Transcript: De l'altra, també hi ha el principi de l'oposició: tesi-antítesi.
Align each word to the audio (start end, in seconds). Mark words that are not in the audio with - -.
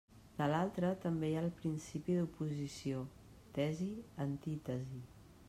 De 0.37 0.45
l'altra, 0.51 0.87
també 1.03 1.29
hi 1.33 1.35
ha 1.35 1.43
el 1.47 1.51
principi 1.59 2.15
de 2.15 2.23
l'oposició: 2.23 3.05
tesi-antítesi. 3.59 5.07